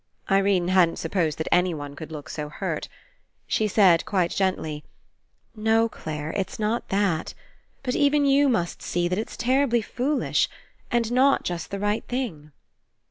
[0.31, 2.87] Irene hadn't supposed that anyone could look so hurt.
[3.45, 4.83] She said, quite gently,
[5.55, 7.35] "No, Clare, it's not that.
[7.83, 10.49] But even you must see that it's terribly foolish,
[10.89, 12.51] and not just the right thing."